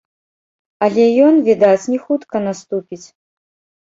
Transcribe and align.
Але 0.85 1.03
ён, 1.25 1.33
відаць, 1.49 1.85
не 1.95 1.99
хутка 2.05 2.41
наступіць. 2.47 3.05